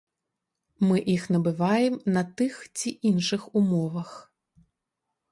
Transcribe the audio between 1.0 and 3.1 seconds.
іх набываем на тых ці